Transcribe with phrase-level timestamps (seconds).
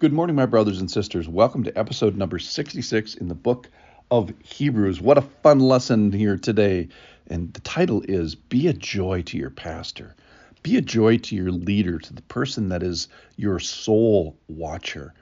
[0.00, 1.28] Good morning, my brothers and sisters.
[1.28, 3.68] Welcome to episode number 66 in the book
[4.12, 5.00] of Hebrews.
[5.00, 6.86] What a fun lesson here today.
[7.26, 10.14] And the title is Be a Joy to Your Pastor.
[10.62, 15.14] Be a joy to your leader, to the person that is your soul watcher.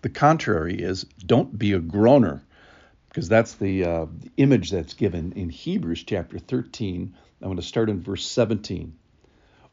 [0.00, 2.42] The contrary is don't be a groaner,
[3.10, 4.06] because that's the, uh,
[4.38, 7.14] image that's given in Hebrews chapter 13.
[7.42, 8.94] I'm going to start in verse 17.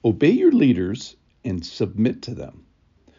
[0.03, 1.15] Obey your leaders
[1.45, 2.65] and submit to them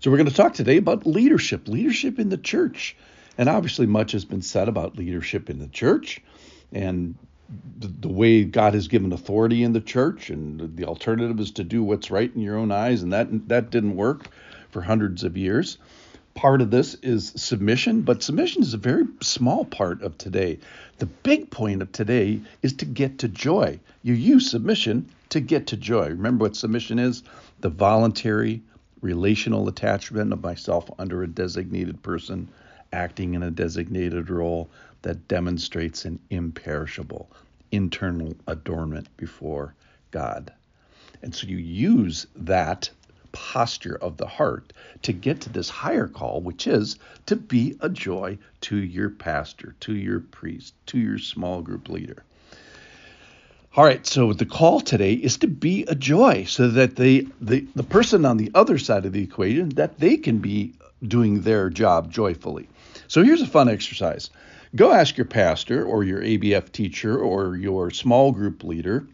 [0.00, 2.96] So, we're going to talk today about leadership, leadership in the church.
[3.36, 6.20] And obviously, much has been said about leadership in the church
[6.72, 7.14] and
[7.78, 10.30] the, the, way God has given authority in the church.
[10.30, 13.02] And the alternative is to do what's right in your own eyes.
[13.02, 14.28] And that, that didn't work
[14.70, 15.78] for hundreds of years.
[16.34, 20.58] Part of this is submission, but submission is a very small part of today.
[20.98, 23.80] The big point of today is to get to joy.
[24.02, 26.10] You use submission to get to joy.
[26.10, 27.22] Remember what submission is?
[27.60, 28.62] The voluntary
[29.00, 32.48] relational attachment of myself under a designated person
[32.92, 34.68] acting in a designated role
[35.02, 37.30] that demonstrates an imperishable
[37.70, 39.74] internal adornment before
[40.10, 40.52] God.
[41.22, 42.90] And so you use that
[43.32, 47.88] posture of the heart to get to this higher call, which is to be a
[47.88, 52.24] joy to your pastor, to your priest, to your small group leader.
[53.78, 57.64] All right, so the call today is to be a joy so that they, the,
[57.76, 61.70] the person on the other side of the equation, that they can be doing their
[61.70, 62.68] job joyfully.
[63.06, 64.30] So here's a fun exercise.
[64.74, 69.06] Go ask your pastor or your ABF teacher or your small group leader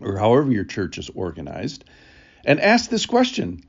[0.00, 1.82] or however your church is organized
[2.44, 3.64] and ask this question.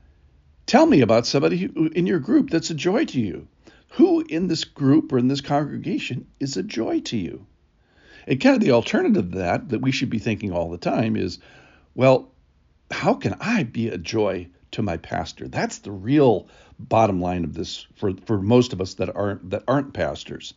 [0.66, 1.64] Tell me about somebody
[1.96, 3.48] in your group that's a joy to you.
[3.94, 7.44] Who in this group or in this congregation is a joy to you?
[8.26, 11.16] And kind of the alternative to that, that we should be thinking all the time
[11.16, 11.38] is,
[11.94, 12.30] well,
[12.90, 15.48] how can I be a joy to my pastor?
[15.48, 19.64] That's the real bottom line of this for, for most of us that aren't that
[19.68, 20.54] aren't pastors.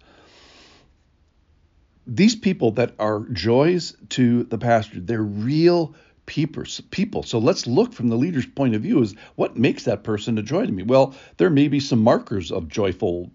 [2.08, 7.24] These people that are joys to the pastor, they're real people.
[7.24, 10.44] So let's look from the leader's point of view: is what makes that person a
[10.44, 10.84] joy to me?
[10.84, 13.32] Well, there may be some markers of joyful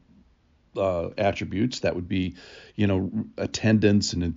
[0.76, 1.80] uh, attributes.
[1.80, 2.34] That would be,
[2.74, 4.36] you know, attendance and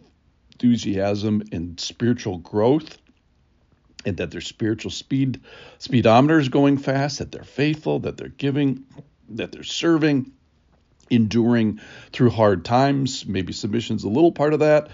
[0.53, 2.97] enthusiasm and spiritual growth,
[4.05, 5.41] and that their spiritual speed
[5.79, 7.19] speedometer is going fast.
[7.19, 7.99] That they're faithful.
[7.99, 8.85] That they're giving.
[9.29, 10.31] That they're serving,
[11.09, 11.79] enduring
[12.11, 13.25] through hard times.
[13.25, 14.89] Maybe submission's a little part of that.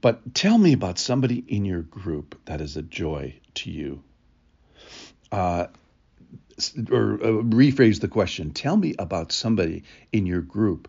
[0.00, 4.02] But tell me about somebody in your group that is a joy to you.
[5.32, 5.66] Uh,
[6.90, 8.50] or uh, rephrase the question.
[8.50, 10.88] Tell me about somebody in your group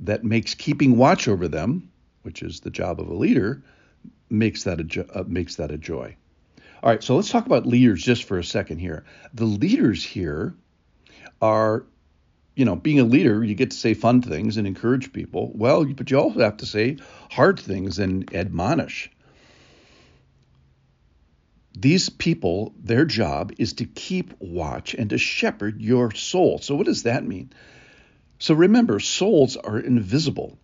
[0.00, 1.90] that makes keeping watch over them
[2.28, 3.62] which is the job of a leader
[4.28, 6.14] makes that a jo- uh, makes that a joy.
[6.82, 9.06] All right so let's talk about leaders just for a second here.
[9.32, 10.54] The leaders here
[11.40, 11.86] are
[12.54, 15.52] you know being a leader you get to say fun things and encourage people.
[15.54, 16.98] Well but you also have to say
[17.30, 19.10] hard things and admonish
[21.80, 26.58] these people, their job is to keep watch and to shepherd your soul.
[26.58, 27.52] So, what does that mean?
[28.40, 30.58] So, remember, souls are invisible,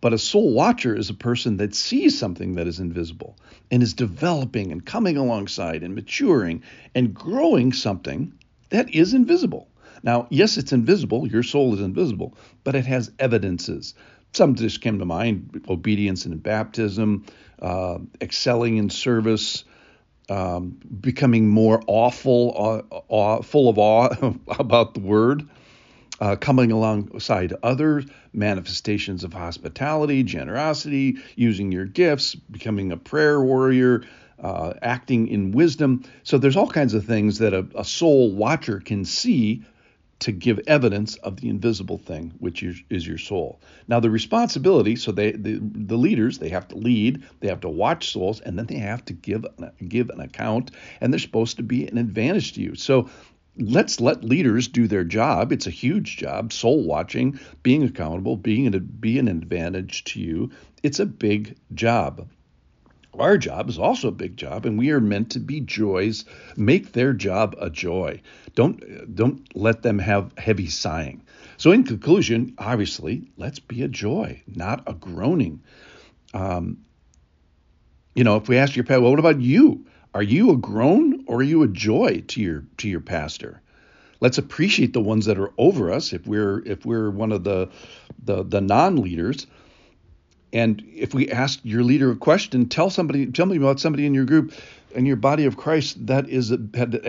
[0.00, 3.36] but a soul watcher is a person that sees something that is invisible
[3.70, 8.32] and is developing and coming alongside and maturing and growing something
[8.70, 9.68] that is invisible.
[10.02, 13.94] Now, yes, it's invisible, your soul is invisible, but it has evidences.
[14.32, 17.26] Some just came to mind obedience in baptism,
[17.62, 19.64] uh, excelling in service
[20.28, 24.08] um, becoming more awful, uh, full of awe
[24.58, 25.48] about the word,
[26.20, 34.02] uh, coming alongside other manifestations of hospitality, generosity, using your gifts, becoming a prayer warrior,
[34.42, 36.04] uh, acting in wisdom.
[36.22, 39.64] So there's all kinds of things that a, a soul watcher can see
[40.20, 43.60] to give evidence of the invisible thing, which is, your soul.
[43.86, 47.68] Now, the responsibility, so they, the, the leaders, they have to lead, they have to
[47.68, 49.46] watch souls, and then they have to give,
[49.86, 52.74] give an account, and they're supposed to be an advantage to you.
[52.74, 53.08] So
[53.56, 55.52] let's let leaders do their job.
[55.52, 60.50] It's a huge job, soul watching, being accountable, being an, be an advantage to you.
[60.82, 62.28] It's a big job.
[63.18, 66.24] Our job is also a big job, and we are meant to be joys.
[66.56, 68.20] Make their job a joy.
[68.54, 71.22] Don't don't let them have heavy sighing.
[71.56, 75.62] So, in conclusion, obviously, let's be a joy, not a groaning.
[76.34, 76.78] Um,
[78.14, 79.86] you know, if we ask your pet, well, what about you?
[80.14, 83.62] Are you a groan or are you a joy to your to your pastor?
[84.20, 87.70] Let's appreciate the ones that are over us if we're if we're one of the
[88.22, 89.46] the, the non-leaders.
[90.52, 94.14] And if we ask your leader a question, tell somebody tell me about somebody in
[94.14, 94.52] your group
[94.94, 96.58] in your body of Christ that is a,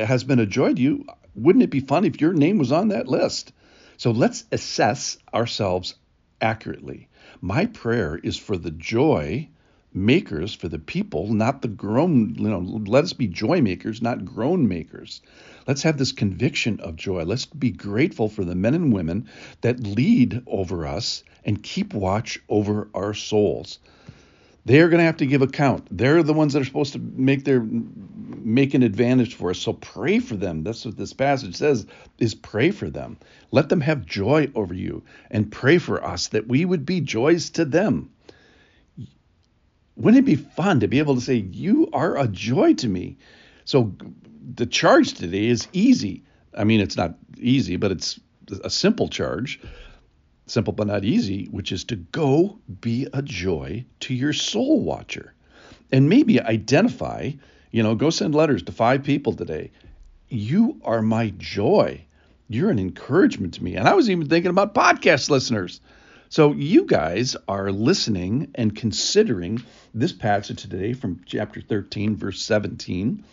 [0.06, 1.06] has been a joy to you.
[1.36, 3.54] Wouldn't it be fun if your name was on that list?
[3.98, 5.96] So let's assess ourselves
[6.42, 7.08] accurately.
[7.42, 9.50] My prayer is for the joy
[9.94, 14.26] makers for the people, not the groan, you know, let us be joy makers, not
[14.26, 15.22] groan makers.
[15.68, 17.24] Let's have this conviction of joy.
[17.24, 19.30] Let's be grateful for the men and women
[19.62, 23.80] that lead over us and keep watch over our souls.
[24.66, 25.88] They're going to have to give account.
[25.90, 29.60] They're the ones that are supposed to make their make an advantage for us.
[29.60, 30.64] So pray for them.
[30.64, 31.88] That's what this passage says
[32.20, 33.18] is pray for them.
[33.52, 37.50] Let them have joy over you and pray for us that we would be joys
[37.52, 38.12] to them
[40.00, 43.18] wouldn't it be fun to be able to say, You are a joy to me?
[43.66, 43.94] So
[44.56, 46.24] the charge today is easy.
[46.58, 48.20] I mean, it's not easy, but it's
[48.64, 49.60] a simple charge,
[50.48, 55.34] simple but not easy, which is to go be a joy to your soul watcher.
[55.92, 57.32] And maybe identify,
[57.72, 59.72] you know, go send letters to five people today.
[60.30, 62.06] You are my joy.
[62.48, 63.76] You're an encouragement to me.
[63.76, 65.82] And I was even thinking about podcast listeners.
[66.30, 69.64] So you guys are listening and considering
[69.96, 73.24] this passage today from chapter 13, verse 17,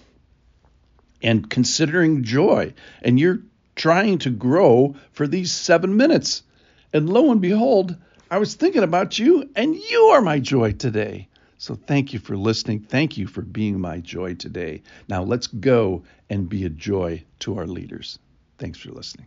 [1.23, 2.73] and considering joy.
[3.03, 3.41] And you're
[3.75, 6.43] trying to grow for these seven minutes.
[6.95, 7.95] And lo and behold,
[8.31, 11.29] I was thinking about you, and you are my joy today.
[11.59, 12.81] So thank you for listening.
[12.81, 14.83] Thank you for being my joy today.
[15.07, 18.19] Now let's go and be a joy to our leaders.
[18.59, 19.27] Thanks for listening.